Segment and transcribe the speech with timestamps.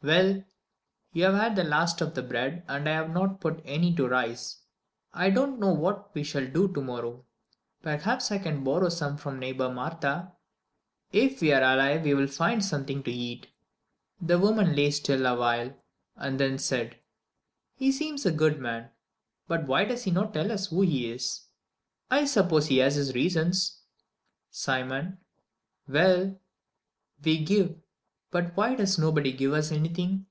[0.00, 0.44] "Well?"
[1.12, 4.06] "You have had the last of the bread, and I have not put any to
[4.06, 4.58] rise.
[5.12, 7.24] I don't know what we shall do tomorrow.
[7.82, 10.34] Perhaps I can borrow some of neighbor Martha."
[11.10, 13.48] "If we're alive we shall find something to eat."
[14.20, 15.74] The woman lay still awhile,
[16.14, 16.98] and then said,
[17.74, 18.90] "He seems a good man,
[19.48, 21.48] but why does he not tell us who he is?"
[22.08, 23.80] "I suppose he has his reasons."
[24.52, 25.18] "Simon!"
[25.88, 26.38] "Well?"
[27.24, 27.80] "We give;
[28.30, 30.26] but why does nobody give us anything?"